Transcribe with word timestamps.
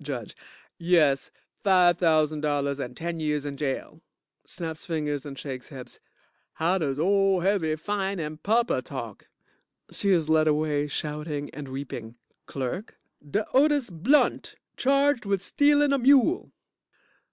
JUDGE 0.00 0.36
Yes, 0.78 1.32
five 1.64 1.98
thousand 1.98 2.42
dollars 2.42 2.78
and 2.78 2.96
ten 2.96 3.18
years 3.18 3.44
in 3.44 3.56
jail. 3.56 4.00
(Snaps 4.46 4.86
fingers 4.86 5.26
and 5.26 5.36
shakes 5.36 5.66
hips) 5.66 5.98
How 6.52 6.78
does 6.78 6.96
ole 6.96 7.40
heavy 7.40 7.74
fining 7.74 8.36
papa 8.36 8.82
talk? 8.82 9.26
(She 9.90 10.10
is 10.10 10.28
led 10.28 10.46
away, 10.46 10.86
shouting 10.86 11.50
and 11.50 11.66
weeping) 11.66 12.14
CLERK 12.46 13.00
De 13.28 13.44
Otis 13.50 13.90
Blunt, 13.90 14.54
charged 14.76 15.24
wid 15.24 15.40
stealin' 15.40 15.92
a 15.92 15.98
mule. 15.98 16.52